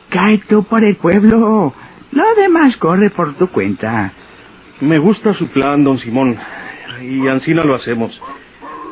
cae 0.10 0.42
tú 0.50 0.64
por 0.64 0.84
el 0.84 0.96
pueblo. 0.96 1.74
Lo 2.12 2.36
demás 2.36 2.76
corre 2.78 3.10
por 3.10 3.36
tu 3.36 3.48
cuenta. 3.48 4.14
Me 4.82 4.98
gusta 4.98 5.34
su 5.34 5.48
plan, 5.50 5.84
don 5.84 6.00
Simón. 6.00 6.38
Y 7.02 7.28
Ancina 7.28 7.64
lo 7.64 7.76
hacemos. 7.76 8.20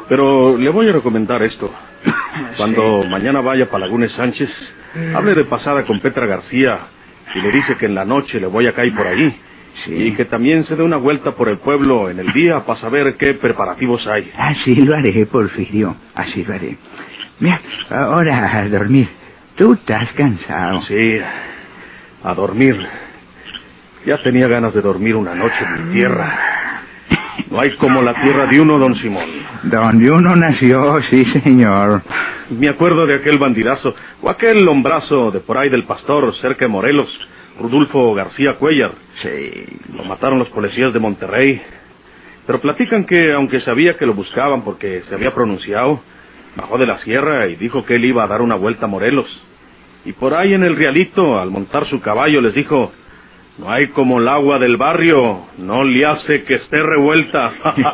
Pero 0.08 0.58
le 0.58 0.70
voy 0.70 0.90
a 0.90 0.94
recomendar 0.94 1.44
esto. 1.44 1.74
Cuando 2.58 3.04
mañana 3.10 3.42
vaya 3.42 3.70
para 3.70 3.86
Lagunes 3.86 4.12
Sánchez, 4.14 4.50
hable 5.16 5.34
de 5.34 5.46
pasada 5.46 5.86
con 5.86 6.00
Petra 6.00 6.26
García 6.26 6.80
y 7.36 7.40
le 7.42 7.52
dice 7.52 7.76
que 7.78 7.86
en 7.86 7.96
la 7.96 8.06
noche 8.06 8.40
le 8.40 8.48
voy 8.48 8.68
a 8.68 8.74
caer 8.74 8.94
por 8.94 9.08
ahí. 9.08 9.36
Y 9.88 10.14
que 10.14 10.26
también 10.26 10.64
se 10.66 10.76
dé 10.76 10.84
una 10.84 10.98
vuelta 10.98 11.32
por 11.32 11.50
el 11.50 11.58
pueblo 11.58 12.10
en 12.10 12.20
el 12.20 12.32
día 12.32 12.64
para 12.64 12.80
saber 12.80 13.16
qué 13.18 13.34
preparativos 13.34 14.06
hay. 14.08 14.32
Así 14.38 14.76
lo 14.76 14.96
haré, 14.96 15.26
Porfirio. 15.26 15.96
Así 16.14 16.44
lo 16.44 16.54
haré. 16.54 16.78
Mira, 17.40 17.60
ahora 17.90 18.60
a 18.60 18.70
dormir. 18.70 19.10
Tú 19.56 19.74
estás 19.74 20.12
cansado. 20.14 20.84
Sí, 20.84 21.20
a 22.24 22.34
dormir. 22.36 22.78
Ya 24.06 24.22
tenía 24.22 24.48
ganas 24.48 24.74
de 24.74 24.82
dormir 24.82 25.16
una 25.16 25.34
noche 25.34 25.56
en 25.62 25.88
mi 25.88 25.94
tierra. 25.96 26.38
No 27.50 27.62
hay 27.62 27.72
como 27.78 28.02
la 28.02 28.14
tierra 28.22 28.48
de 28.48 28.60
uno, 28.60 28.78
don 28.78 28.96
Simón. 28.96 29.30
Donde 29.64 30.12
uno 30.12 30.36
nació, 30.36 31.02
sí, 31.10 31.24
señor. 31.44 32.02
Me 32.50 32.68
acuerdo 32.68 33.06
de 33.06 33.16
aquel 33.16 33.38
bandidazo, 33.38 33.96
o 34.22 34.30
aquel 34.30 34.68
hombrazo 34.68 35.32
de 35.32 35.40
por 35.40 35.58
ahí 35.58 35.70
del 35.70 35.86
pastor, 35.86 36.34
cerca 36.36 36.66
de 36.66 36.70
Morelos, 36.70 37.08
Rudolfo 37.60 38.14
García 38.14 38.56
Cuellar. 38.58 38.92
Sí. 39.22 39.66
Lo 39.96 40.04
mataron 40.04 40.40
los 40.40 40.50
policías 40.50 40.92
de 40.92 41.00
Monterrey. 41.00 41.62
Pero 42.46 42.60
platican 42.60 43.06
que, 43.06 43.32
aunque 43.32 43.62
sabía 43.62 43.98
que 43.98 44.06
lo 44.06 44.14
buscaban 44.14 44.64
porque 44.64 45.04
se 45.08 45.16
había 45.16 45.34
pronunciado, 45.34 46.02
bajó 46.56 46.78
de 46.78 46.88
la 46.88 46.98
sierra 47.00 47.48
y 47.48 47.56
dijo 47.56 47.86
que 47.86 47.96
él 47.96 48.06
iba 48.06 48.24
a 48.24 48.28
dar 48.28 48.42
una 48.42 48.56
vuelta 48.56 48.86
a 48.86 48.90
Morelos. 48.90 49.28
Y 50.06 50.12
por 50.12 50.34
ahí 50.34 50.54
en 50.54 50.64
el 50.64 50.76
realito, 50.76 51.40
al 51.40 51.52
montar 51.52 51.86
su 51.86 52.02
caballo, 52.02 52.42
les 52.42 52.54
dijo, 52.54 52.92
no 53.58 53.72
hay 53.72 53.88
como 53.88 54.20
el 54.20 54.28
agua 54.28 54.58
del 54.58 54.78
barrio, 54.78 55.46
no 55.60 55.84
le 55.84 56.06
hace 56.06 56.44
que 56.44 56.56
esté 56.56 56.82
revuelta. 56.82 57.52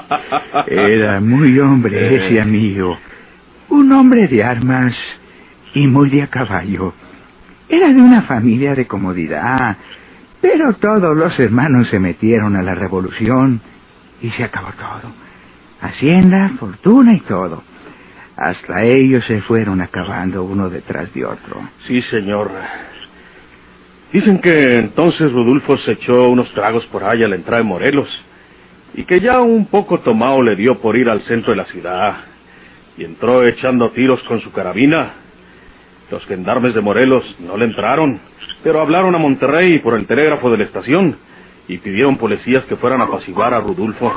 Era 0.68 1.20
muy 1.20 1.60
hombre 1.60 2.16
ese 2.16 2.40
amigo. 2.40 2.98
Un 3.68 3.92
hombre 3.92 4.28
de 4.28 4.44
armas 4.44 4.96
y 5.74 5.86
muy 5.88 6.10
de 6.10 6.24
a 6.24 6.28
caballo. 6.28 6.94
Era 7.68 7.90
de 7.90 8.02
una 8.02 8.24
familia 8.24 8.74
de 8.74 8.88
comodidad, 8.88 9.78
pero 10.42 10.74
todos 10.74 11.16
los 11.16 11.38
hermanos 11.40 11.90
se 11.90 12.00
metieron 12.00 12.56
a 12.56 12.64
la 12.64 12.74
revolución 12.74 13.62
y 14.22 14.30
se 14.32 14.44
acabó 14.46 14.70
todo. 14.72 15.12
Hacienda, 15.82 16.52
fortuna 16.58 17.14
y 17.14 17.20
todo. 17.22 17.64
Hasta 18.38 18.84
ellos 18.84 19.26
se 19.26 19.42
fueron 19.42 19.82
acabando 19.82 20.44
uno 20.44 20.70
detrás 20.70 21.14
de 21.14 21.26
otro. 21.26 21.62
Sí, 21.86 22.02
señor. 22.04 22.50
Dicen 24.12 24.40
que 24.40 24.78
entonces 24.78 25.32
Rodolfo 25.32 25.78
se 25.78 25.92
echó 25.92 26.30
unos 26.30 26.52
tragos 26.54 26.84
por 26.88 27.04
ahí 27.04 27.24
a 27.24 27.28
la 27.28 27.36
entrada 27.36 27.62
de 27.62 27.70
Morelos 27.70 28.10
y 28.96 29.04
que 29.04 29.20
ya 29.20 29.40
un 29.40 29.68
poco 29.68 30.00
tomado 30.00 30.42
le 30.42 30.56
dio 30.56 30.80
por 30.80 30.98
ir 30.98 31.10
al 31.10 31.22
centro 31.22 31.52
de 31.52 31.58
la 31.58 31.66
ciudad 31.66 32.18
y 32.98 33.06
entró 33.06 33.46
echando 33.46 33.92
tiros 33.92 34.22
con 34.24 34.42
su 34.42 34.52
carabina. 34.52 35.14
Los 36.10 36.26
gendarmes 36.26 36.74
de 36.74 36.82
Morelos 36.82 37.24
no 37.40 37.56
le 37.56 37.66
entraron, 37.66 38.20
pero 38.64 38.82
hablaron 38.82 39.14
a 39.14 39.20
Monterrey 39.20 39.78
por 39.78 39.94
el 39.94 40.08
telégrafo 40.08 40.50
de 40.50 40.58
la 40.58 40.64
estación 40.64 41.16
y 41.68 41.78
pidieron 41.78 42.18
policías 42.18 42.66
que 42.66 42.78
fueran 42.78 43.02
a 43.02 43.04
apaciguar 43.04 43.54
a 43.54 43.62
Rudulfo. 43.62 44.12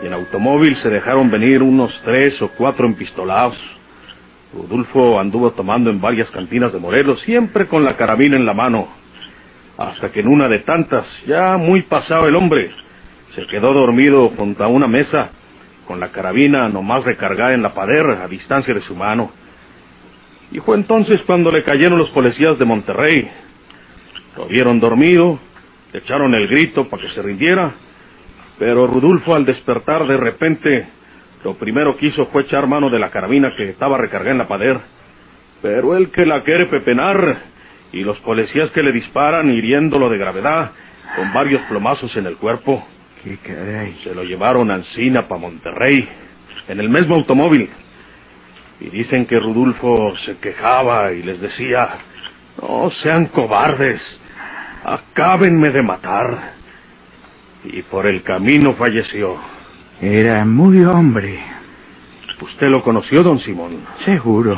Y 0.00 0.06
en 0.06 0.12
automóvil 0.12 0.76
se 0.76 0.88
dejaron 0.88 1.28
venir 1.28 1.60
unos 1.60 1.92
tres 2.04 2.40
o 2.40 2.50
cuatro 2.56 2.86
empistolados. 2.86 3.58
Rudulfo 4.52 5.18
anduvo 5.18 5.52
tomando 5.52 5.90
en 5.90 6.00
varias 6.00 6.30
cantinas 6.30 6.72
de 6.72 6.78
Morelos, 6.78 7.20
siempre 7.22 7.66
con 7.66 7.84
la 7.84 7.96
carabina 7.96 8.36
en 8.36 8.44
la 8.44 8.52
mano, 8.52 8.88
hasta 9.78 10.12
que 10.12 10.20
en 10.20 10.28
una 10.28 10.46
de 10.46 10.60
tantas, 10.60 11.06
ya 11.26 11.56
muy 11.56 11.82
pasado 11.82 12.28
el 12.28 12.36
hombre, 12.36 12.70
se 13.34 13.46
quedó 13.46 13.72
dormido 13.72 14.28
junto 14.36 14.62
a 14.62 14.68
una 14.68 14.86
mesa, 14.86 15.30
con 15.86 16.00
la 16.00 16.12
carabina 16.12 16.68
nomás 16.68 17.04
recargada 17.04 17.54
en 17.54 17.62
la 17.62 17.72
pader 17.72 18.06
a 18.10 18.28
distancia 18.28 18.74
de 18.74 18.82
su 18.82 18.94
mano. 18.94 19.32
Y 20.50 20.60
fue 20.60 20.76
entonces 20.76 21.22
cuando 21.22 21.50
le 21.50 21.62
cayeron 21.62 21.98
los 21.98 22.10
policías 22.10 22.58
de 22.58 22.64
Monterrey. 22.66 23.30
Lo 24.36 24.46
vieron 24.46 24.80
dormido, 24.80 25.38
le 25.92 26.00
echaron 26.00 26.34
el 26.34 26.46
grito 26.48 26.88
para 26.88 27.02
que 27.02 27.08
se 27.14 27.22
rindiera, 27.22 27.72
pero 28.58 28.86
Rudulfo 28.86 29.34
al 29.34 29.46
despertar 29.46 30.06
de 30.06 30.16
repente 30.18 30.88
lo 31.44 31.54
primero 31.54 31.96
que 31.96 32.06
hizo 32.06 32.26
fue 32.26 32.42
echar 32.42 32.66
mano 32.66 32.88
de 32.88 32.98
la 32.98 33.10
carabina 33.10 33.52
que 33.56 33.70
estaba 33.70 33.98
recargada 33.98 34.32
en 34.32 34.38
la 34.38 34.48
pader. 34.48 34.78
Pero 35.60 35.96
él 35.96 36.10
que 36.10 36.24
la 36.24 36.42
quiere 36.42 36.66
pepenar, 36.66 37.38
y 37.92 38.02
los 38.02 38.18
policías 38.20 38.70
que 38.70 38.82
le 38.82 38.92
disparan 38.92 39.50
hiriéndolo 39.50 40.08
de 40.08 40.18
gravedad, 40.18 40.72
con 41.16 41.32
varios 41.32 41.60
plomazos 41.62 42.14
en 42.16 42.26
el 42.26 42.36
cuerpo. 42.36 42.86
¿Qué 43.22 43.36
caray? 43.38 43.98
Se 44.02 44.14
lo 44.14 44.24
llevaron 44.24 44.70
a 44.70 44.76
Encina 44.76 45.28
para 45.28 45.40
Monterrey, 45.40 46.08
en 46.68 46.80
el 46.80 46.88
mismo 46.88 47.16
automóvil. 47.16 47.68
Y 48.80 48.90
dicen 48.90 49.26
que 49.26 49.38
Rudulfo 49.38 50.16
se 50.24 50.38
quejaba 50.38 51.12
y 51.12 51.22
les 51.22 51.40
decía, 51.40 51.88
no 52.60 52.90
sean 53.02 53.26
cobardes, 53.26 54.00
acábenme 54.84 55.70
de 55.70 55.82
matar. 55.82 56.52
Y 57.64 57.82
por 57.82 58.06
el 58.06 58.22
camino 58.22 58.74
falleció. 58.74 59.61
Era 60.02 60.44
muy 60.44 60.82
hombre. 60.84 61.38
¿Usted 62.40 62.66
lo 62.66 62.82
conoció, 62.82 63.22
don 63.22 63.38
Simón? 63.38 63.84
Seguro. 64.04 64.56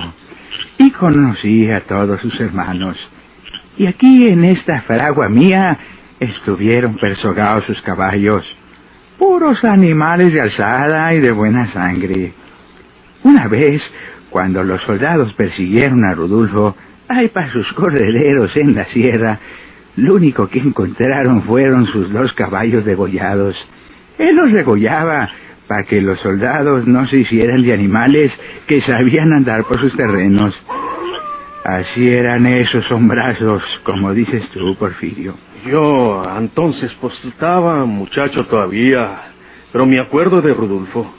Y 0.79 0.91
conocí 0.93 1.71
a 1.71 1.83
todos 1.83 2.19
sus 2.23 2.41
hermanos. 2.41 2.97
Y 3.77 3.87
aquí 3.87 4.27
en 4.27 4.43
esta 4.45 4.81
fragua 4.83 5.29
mía 5.29 5.77
estuvieron 6.19 6.97
persogados 6.97 7.67
sus 7.67 7.79
caballos. 7.83 8.43
Puros 9.19 9.63
animales 9.65 10.33
de 10.33 10.41
alzada 10.41 11.13
y 11.13 11.21
de 11.21 11.31
buena 11.31 11.71
sangre. 11.75 12.33
Una 13.23 13.47
vez, 13.47 13.83
cuando 14.31 14.65
los 14.65 14.81
soldados 14.85 15.35
persiguieron 15.35 16.07
a 16.07 16.15
Rudolfo, 16.15 16.75
ay 17.07 17.29
para 17.29 17.53
sus 17.53 17.71
correderos 17.75 18.57
en 18.57 18.75
la 18.75 18.87
sierra, 18.87 19.39
lo 19.97 20.15
único 20.15 20.49
que 20.49 20.61
encontraron 20.61 21.43
fueron 21.43 21.87
sus 21.89 22.11
dos 22.11 22.33
caballos 22.33 22.87
degollados. 22.87 23.55
Él 24.19 24.37
los 24.37 24.53
regollaba 24.53 25.31
para 25.67 25.85
que 25.85 26.01
los 26.01 26.19
soldados 26.21 26.87
no 26.87 27.07
se 27.07 27.19
hicieran 27.19 27.63
de 27.63 27.73
animales 27.73 28.33
que 28.67 28.81
sabían 28.83 29.33
andar 29.33 29.65
por 29.65 29.81
sus 29.81 29.97
terrenos. 29.97 30.55
Así 31.65 32.11
eran 32.11 32.47
esos 32.47 32.91
hombrazos, 32.91 33.63
como 33.85 34.13
dices 34.13 34.47
tú, 34.51 34.77
Porfirio. 34.77 35.35
Yo, 35.67 36.23
entonces, 36.39 36.93
pues 37.01 37.15
estaba 37.25 37.87
muchacho 37.87 38.45
todavía, 38.45 39.23
pero 39.73 39.87
me 39.87 39.99
acuerdo 39.99 40.43
de 40.43 40.53
Rudolfo. 40.53 41.11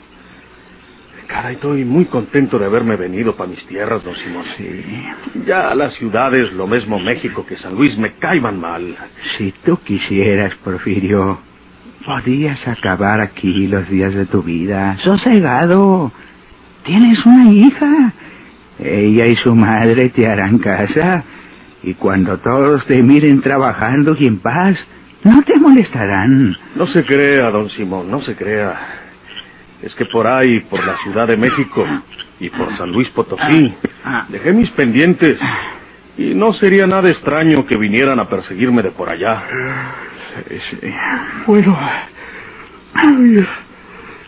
Cara, 1.26 1.50
estoy 1.50 1.84
muy 1.84 2.04
contento 2.04 2.56
de 2.56 2.66
haberme 2.66 2.94
venido 2.94 3.34
para 3.34 3.50
mis 3.50 3.66
tierras, 3.66 4.04
don 4.04 4.14
Simón. 4.14 4.44
Sí. 4.56 4.84
Ya 5.44 5.74
las 5.74 5.94
ciudades, 5.94 6.52
lo 6.52 6.68
mismo 6.68 7.00
México 7.00 7.44
que 7.44 7.56
San 7.56 7.74
Luis, 7.74 7.98
me 7.98 8.12
caiban 8.14 8.60
mal. 8.60 8.96
Si 9.36 9.52
tú 9.64 9.78
quisieras, 9.78 10.54
Porfirio, 10.62 11.40
podías 12.04 12.66
acabar 12.66 13.20
aquí 13.20 13.66
los 13.66 13.88
días 13.88 14.14
de 14.14 14.26
tu 14.26 14.42
vida, 14.42 14.96
sosegado. 15.02 16.12
Tienes 16.84 17.24
una 17.26 17.50
hija. 17.50 18.12
Ella 18.78 19.26
y 19.26 19.36
su 19.36 19.54
madre 19.54 20.10
te 20.10 20.26
harán 20.26 20.58
casa. 20.58 21.24
Y 21.82 21.94
cuando 21.94 22.38
todos 22.38 22.84
te 22.86 23.02
miren 23.02 23.40
trabajando 23.40 24.16
y 24.18 24.26
en 24.26 24.38
paz, 24.38 24.76
no 25.24 25.42
te 25.42 25.58
molestarán. 25.58 26.56
No 26.74 26.86
se 26.86 27.04
crea, 27.04 27.50
don 27.50 27.68
Simón, 27.70 28.10
no 28.10 28.20
se 28.20 28.36
crea. 28.36 28.76
Es 29.82 29.94
que 29.94 30.04
por 30.06 30.26
ahí, 30.26 30.60
por 30.60 30.84
la 30.84 30.96
Ciudad 31.02 31.26
de 31.26 31.36
México 31.36 31.84
y 32.40 32.48
por 32.50 32.76
San 32.76 32.90
Luis 32.92 33.08
Potosí, 33.10 33.74
dejé 34.28 34.52
mis 34.52 34.70
pendientes. 34.70 35.38
Y 36.18 36.34
no 36.34 36.52
sería 36.54 36.86
nada 36.86 37.10
extraño 37.10 37.66
que 37.66 37.76
vinieran 37.76 38.18
a 38.18 38.28
perseguirme 38.28 38.82
de 38.82 38.90
por 38.90 39.08
allá. 39.08 39.42
Bueno, 41.46 41.78
ay, 42.94 43.46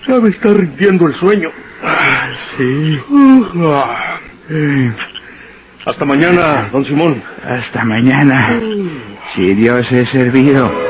ya 0.07 0.21
me 0.21 0.29
está 0.31 0.53
rindiendo 0.53 1.07
el 1.07 1.15
sueño. 1.15 1.51
Sí. 2.57 3.01
Hasta 5.87 6.05
mañana, 6.05 6.69
don 6.73 6.85
Simón. 6.85 7.23
Hasta 7.45 7.85
mañana. 7.85 8.61
Si 9.35 9.55
Dios 9.55 9.91
es 9.91 10.09
servido. 10.11 10.88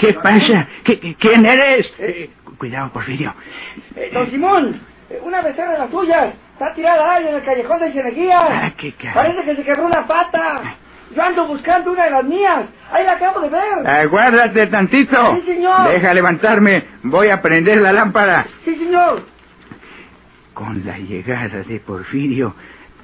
¿Qué, 0.00 0.14
pasa? 0.14 0.66
¿Qué, 0.84 1.16
quién 1.18 1.44
eres? 1.44 1.86
Eh, 1.98 2.30
cuidado, 2.58 2.90
Porfirio. 2.90 3.34
Eh, 3.96 4.10
don 4.12 4.30
Simón, 4.30 4.80
eh, 5.10 5.20
una 5.22 5.42
becerra 5.42 5.72
de 5.72 5.78
las 5.78 5.90
tuyas. 5.90 6.34
Está 6.52 6.74
tirada 6.74 7.14
ahí 7.14 7.26
en 7.26 7.34
el 7.34 7.44
callejón 7.44 7.80
de 7.80 7.92
Cieneguías. 7.92 8.44
Ah, 8.48 8.72
qué 8.76 8.94
Parece 9.14 9.42
que 9.44 9.56
se 9.56 9.62
quebró 9.62 9.86
una 9.86 10.06
pata. 10.06 10.76
Yo 11.14 11.22
ando 11.22 11.46
buscando 11.46 11.92
una 11.92 12.04
de 12.04 12.10
las 12.10 12.24
mías. 12.24 12.66
Ahí 12.92 13.04
la 13.04 13.12
acabo 13.12 13.40
de 13.40 13.48
ver. 13.48 13.86
Aguárdate 13.86 14.66
tantito. 14.68 15.36
Sí, 15.36 15.42
señor. 15.46 15.88
Deja 15.88 16.14
levantarme. 16.14 16.84
Voy 17.02 17.28
a 17.28 17.42
prender 17.42 17.80
la 17.80 17.92
lámpara. 17.92 18.46
Sí, 18.64 18.76
señor. 18.76 19.22
Con 20.54 20.84
la 20.84 20.98
llegada 20.98 21.62
de 21.62 21.80
Porfirio, 21.80 22.54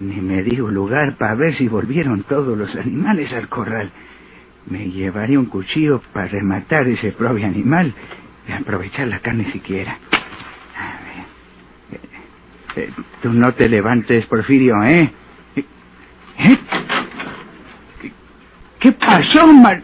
ni 0.00 0.20
me 0.20 0.42
dio 0.42 0.68
lugar 0.68 1.16
para 1.16 1.34
ver 1.34 1.54
si 1.56 1.68
volvieron 1.68 2.22
todos 2.24 2.56
los 2.56 2.74
animales 2.76 3.32
al 3.32 3.48
corral. 3.48 3.90
Me 4.66 4.90
llevaré 4.90 5.38
un 5.38 5.46
cuchillo 5.46 6.00
para 6.12 6.28
rematar 6.28 6.88
ese 6.88 7.12
propio 7.12 7.46
animal 7.46 7.94
y 8.48 8.52
aprovechar 8.52 9.08
la 9.08 9.20
carne 9.20 9.50
siquiera. 9.52 9.98
A 10.76 11.00
ver. 11.04 12.02
Eh, 12.02 12.88
eh, 12.88 12.92
tú 13.22 13.32
no 13.32 13.52
te 13.54 13.68
levantes, 13.68 14.26
Porfirio, 14.26 14.82
¿eh? 14.84 15.12
¿Eh? 16.38 16.58
¿Qué, 18.00 18.12
qué 18.80 18.92
pasó, 18.92 19.46
Mar... 19.52 19.82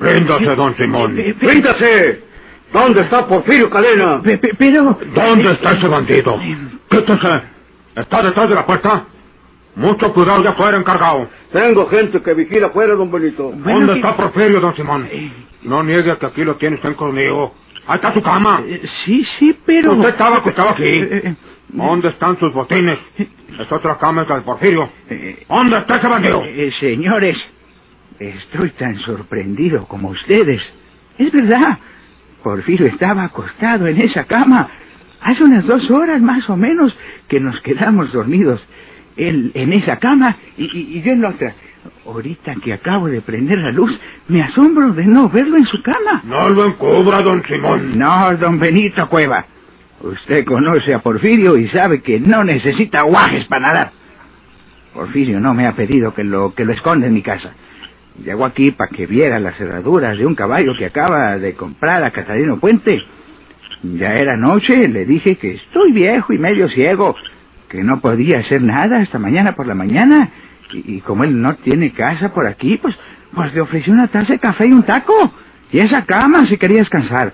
Ríndase, 0.00 0.44
don 0.56 0.76
Simón. 0.76 1.16
¡Ríndase! 1.40 2.24
¿Dónde 2.72 3.02
está 3.02 3.26
Porfirio 3.28 3.68
Cadena? 3.70 4.22
pe- 4.22 4.38
pe- 4.38 4.54
pero... 4.58 4.98
¿Dónde 5.14 5.52
está 5.52 5.72
ese 5.72 5.88
bandido? 5.88 6.38
Quítese. 6.90 7.42
¿Está 7.96 8.22
detrás 8.22 8.48
de 8.48 8.54
la 8.54 8.66
puerta? 8.66 9.04
Mucho 9.76 10.12
cuidado 10.12 10.42
ya 10.42 10.52
fuera 10.54 10.76
encargado. 10.76 11.28
Tengo 11.52 11.86
gente 11.88 12.20
que 12.22 12.34
vigila 12.34 12.66
afuera, 12.68 12.94
don 12.94 13.10
Benito. 13.10 13.50
Bueno, 13.50 13.78
¿Dónde 13.86 13.92
que- 13.94 13.98
está 14.00 14.16
Porfirio, 14.16 14.60
don 14.60 14.74
Simón? 14.76 15.08
Eh, 15.10 15.30
No 15.62 15.82
niegue 15.82 16.16
que 16.18 16.26
aquí 16.26 16.42
lo 16.44 16.56
tiene 16.56 16.76
usted 16.76 16.96
conmigo. 16.96 17.54
Ahí 17.86 17.96
está 17.96 18.12
su 18.14 18.22
cama. 18.22 18.62
eh, 18.66 18.82
sí, 19.04 19.24
sí, 19.38 19.56
pero... 19.66 19.92
Usted 19.92 20.08
estaba 20.10 20.38
acostado 20.38 20.70
aquí. 20.70 20.82
Eh, 20.84 21.20
eh, 21.24 21.34
¿Dónde 21.68 22.08
están 22.08 22.38
sus 22.38 22.52
botines? 22.52 22.98
Es 23.16 23.70
otra 23.70 23.96
cama 23.98 24.26
que 24.26 24.34
de 24.34 24.40
Porfirio. 24.40 24.90
eh, 25.08 25.44
¿Dónde 25.48 25.76
está 25.78 25.96
ese 25.98 26.08
bandido? 26.08 26.42
Eh, 26.44 26.72
señores, 26.80 27.36
estoy 28.18 28.70
tan 28.70 28.96
sorprendido 29.00 29.86
como 29.86 30.08
ustedes. 30.10 30.62
Es 31.18 31.30
verdad, 31.32 31.78
Porfirio 32.42 32.86
estaba 32.86 33.24
acostado 33.24 33.86
en 33.86 33.98
esa 34.00 34.24
cama. 34.24 34.68
Hace 35.20 35.44
unas 35.44 35.66
dos 35.66 35.90
horas 35.90 36.20
más 36.22 36.48
o 36.48 36.56
menos 36.56 36.96
que 37.28 37.38
nos 37.40 37.60
quedamos 37.60 38.12
dormidos. 38.12 38.64
Él 39.28 39.52
en 39.54 39.72
esa 39.72 39.96
cama 39.98 40.36
y, 40.56 40.64
y- 40.64 40.98
y 40.98 41.02
yo 41.02 41.12
en 41.12 41.22
la 41.22 41.28
otra. 41.30 41.54
Ahorita 42.06 42.54
que 42.62 42.72
acabo 42.72 43.08
de 43.08 43.20
prender 43.22 43.58
la 43.58 43.72
luz, 43.72 43.98
me 44.28 44.42
asombro 44.42 44.92
de 44.92 45.04
no 45.06 45.28
verlo 45.28 45.56
en 45.56 45.64
su 45.66 45.82
cama. 45.82 46.22
No 46.24 46.48
lo 46.50 46.66
encubra, 46.66 47.22
don 47.22 47.42
Simón. 47.44 47.98
No, 47.98 48.36
don 48.36 48.58
Benito 48.58 49.08
Cueva. 49.08 49.46
Usted 50.00 50.44
conoce 50.44 50.92
a 50.94 51.00
Porfirio 51.00 51.56
y 51.56 51.68
sabe 51.68 52.00
que 52.02 52.18
no 52.20 52.42
necesita 52.44 53.02
guajes 53.02 53.44
para 53.46 53.66
nadar. 53.68 53.92
Porfirio 54.94 55.40
no 55.40 55.54
me 55.54 55.66
ha 55.66 55.72
pedido 55.74 56.12
que 56.14 56.24
lo, 56.24 56.54
que 56.54 56.64
lo 56.64 56.72
esconda 56.72 57.06
en 57.06 57.14
mi 57.14 57.22
casa. 57.22 57.52
Llegó 58.24 58.44
aquí 58.44 58.72
para 58.72 58.90
que 58.90 59.06
viera 59.06 59.38
las 59.38 59.56
cerraduras 59.56 60.18
de 60.18 60.26
un 60.26 60.34
caballo 60.34 60.72
que 60.78 60.86
acaba 60.86 61.38
de 61.38 61.54
comprar 61.54 62.02
a 62.02 62.10
Catalino 62.10 62.58
Puente. 62.58 63.00
Ya 63.82 64.14
era 64.14 64.36
noche, 64.36 64.88
le 64.88 65.06
dije 65.06 65.36
que 65.36 65.52
estoy 65.54 65.92
viejo 65.92 66.32
y 66.32 66.38
medio 66.38 66.68
ciego, 66.68 67.14
que 67.70 67.82
no 67.82 68.00
podía 68.00 68.40
hacer 68.40 68.60
nada 68.62 68.98
hasta 68.98 69.18
mañana 69.18 69.52
por 69.54 69.66
la 69.66 69.74
mañana. 69.74 70.28
Y, 70.72 70.96
y 70.96 71.00
como 71.00 71.24
él 71.24 71.40
no 71.40 71.54
tiene 71.56 71.92
casa 71.92 72.34
por 72.34 72.46
aquí, 72.46 72.76
pues, 72.76 72.94
pues 73.34 73.54
le 73.54 73.60
ofrecí 73.60 73.90
una 73.90 74.08
taza 74.08 74.32
de 74.34 74.38
café 74.38 74.66
y 74.66 74.72
un 74.72 74.82
taco. 74.82 75.14
Y 75.72 75.78
esa 75.78 76.04
cama 76.04 76.46
si 76.46 76.58
quería 76.58 76.78
descansar. 76.78 77.32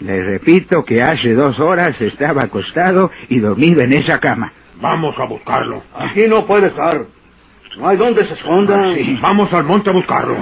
Le 0.00 0.22
repito 0.22 0.84
que 0.84 1.02
hace 1.02 1.34
dos 1.34 1.58
horas 1.58 2.00
estaba 2.00 2.44
acostado 2.44 3.10
y 3.28 3.40
dormido 3.40 3.82
en 3.82 3.92
esa 3.92 4.20
cama. 4.20 4.52
Vamos 4.80 5.14
a 5.18 5.24
buscarlo. 5.24 5.82
Aquí 5.98 6.28
no 6.28 6.46
puede 6.46 6.68
estar. 6.68 7.04
No 7.78 7.88
hay 7.88 7.96
dónde 7.96 8.24
se 8.26 8.34
esconda. 8.34 8.94
Sí. 8.94 9.18
Vamos 9.20 9.52
al 9.52 9.64
monte 9.64 9.90
a 9.90 9.92
buscarlo. 9.92 10.36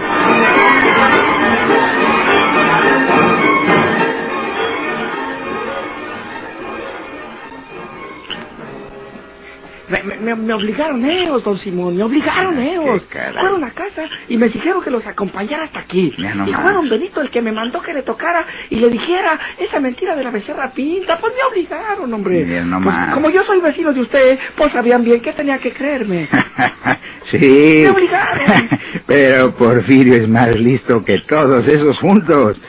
Me, 9.88 10.03
me- 10.03 10.35
me 10.35 10.53
obligaron 10.55 11.05
ellos, 11.05 11.44
don 11.44 11.59
Simón, 11.61 11.96
me 11.96 12.03
obligaron 12.03 12.59
ellos. 12.59 13.03
qué 13.03 13.18
caray. 13.18 13.40
Fueron 13.40 13.62
a 13.64 13.70
casa 13.70 14.03
y 14.29 14.37
me 14.37 14.49
dijeron 14.49 14.83
que 14.83 14.90
los 14.90 15.07
acompañara 15.07 15.64
hasta 15.64 15.81
aquí. 15.81 16.12
Y 16.18 16.53
fueron 16.55 16.88
Benito 16.88 17.20
el 17.20 17.31
que 17.31 17.40
me 17.40 17.53
mandó 17.53 17.81
que 17.83 17.92
le 17.94 18.03
tocara 18.03 18.44
y 18.70 18.77
le 18.77 18.90
dijera 18.90 19.38
esa 19.59 19.79
mentira 19.79 20.16
de 20.16 20.25
la 20.25 20.31
becerra 20.31 20.72
pinta. 20.72 21.18
Pues 21.18 21.33
me 21.35 21.42
obligaron, 21.53 22.12
hombre. 22.12 22.44
Pues, 22.83 23.14
como 23.14 23.31
yo 23.31 23.44
soy 23.44 23.61
vecino 23.61 23.92
de 23.92 24.01
usted, 24.01 24.38
pues 24.57 24.72
sabían 24.72 25.05
bien 25.05 25.20
que 25.20 25.33
tenía 25.33 25.59
que 25.59 25.72
creerme. 25.72 26.29
sí. 27.31 27.81
Me 27.85 27.90
obligaron. 27.90 28.68
Pero 29.07 29.55
Porfirio 29.55 30.14
es 30.16 30.29
más 30.29 30.55
listo 30.57 31.05
que 31.05 31.18
todos 31.29 31.66
esos 31.68 31.99
juntos. 32.01 32.61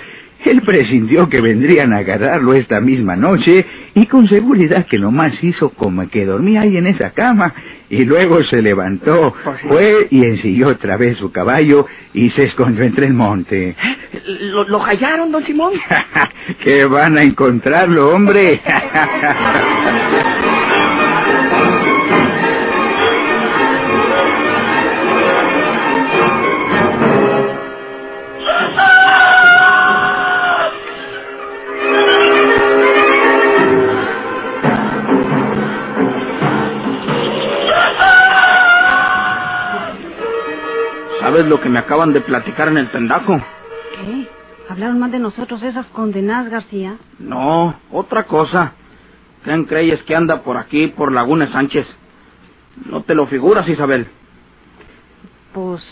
Él 0.45 0.61
presintió 0.61 1.27
que 1.27 1.41
vendrían 1.41 1.91
a 1.93 1.97
agarrarlo 1.97 2.53
esta 2.53 2.79
misma 2.79 3.15
noche 3.15 3.65
y 3.97 4.05
con 4.05 4.29
seguridad 4.29 4.85
que 4.85 4.99
nomás 4.99 5.43
hizo 5.43 5.71
como 5.71 6.07
que 6.07 6.23
dormía 6.23 6.61
ahí 6.61 6.77
en 6.77 6.85
esa 6.85 7.09
cama 7.13 7.51
y 7.89 8.05
luego 8.05 8.43
se 8.43 8.61
levantó, 8.61 9.33
fue 9.67 10.07
y 10.11 10.23
ensilló 10.23 10.67
otra 10.67 10.97
vez 10.97 11.17
su 11.17 11.31
caballo 11.31 11.87
y 12.13 12.29
se 12.29 12.43
escondió 12.43 12.83
entre 12.83 13.07
el 13.07 13.15
monte. 13.15 13.75
¿Lo, 14.51 14.67
lo 14.67 14.85
hallaron, 14.85 15.31
don 15.31 15.43
Simón? 15.45 15.73
que 16.63 16.85
van 16.85 17.17
a 17.17 17.23
encontrarlo, 17.23 18.13
hombre. 18.13 18.61
¿Sabes 41.37 41.51
lo 41.51 41.61
que 41.61 41.69
me 41.69 41.77
acaban 41.77 42.13
de 42.13 42.21
platicar 42.21 42.67
en 42.67 42.79
el 42.79 42.89
tendaco? 42.89 43.37
¿Qué? 43.37 44.27
¿Hablaron 44.69 44.97
más 44.97 45.11
de 45.11 45.19
nosotros 45.19 45.61
esas 45.61 45.85
condenadas, 45.85 46.49
García? 46.49 46.97
No, 47.19 47.79
otra 47.91 48.23
cosa. 48.23 48.73
¿Quién 49.43 49.65
crees 49.65 50.01
que 50.01 50.15
anda 50.15 50.41
por 50.41 50.57
aquí, 50.57 50.87
por 50.87 51.11
Laguna 51.11 51.45
Sánchez? 51.51 51.85
No 52.87 53.03
te 53.03 53.13
lo 53.13 53.27
figuras, 53.27 53.69
Isabel. 53.69 54.07
Pues, 55.53 55.83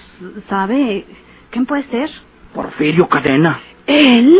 ¿sabe? 0.49 1.05
¿Quién 1.51 1.67
puede 1.67 1.83
ser? 1.91 2.09
Porfirio 2.51 3.07
Cadena. 3.07 3.59
¿Él? 3.85 4.39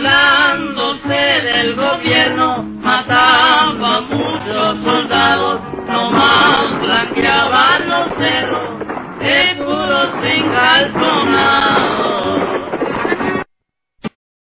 burlándose 0.00 1.42
del 1.42 1.74
gobierno, 1.74 2.62
mataba 2.80 4.00
muchos 4.00 4.82
soldados, 4.82 5.60
nomás 5.86 6.80
blanqueaban 6.80 7.88
los 7.88 8.08
cerros, 8.18 8.70
seguros 9.20 10.08
sin 10.22 10.48
calzonado. 10.48 12.09